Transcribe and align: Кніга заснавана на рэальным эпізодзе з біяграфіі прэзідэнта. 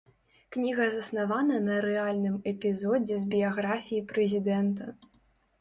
Кніга 0.53 0.85
заснавана 0.93 1.59
на 1.67 1.75
рэальным 1.87 2.39
эпізодзе 2.53 3.15
з 3.21 3.29
біяграфіі 3.35 4.05
прэзідэнта. 4.15 4.93